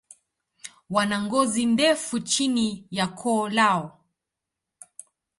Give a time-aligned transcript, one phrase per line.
[0.89, 3.99] Wana ngozi ndefu chini ya koo lao.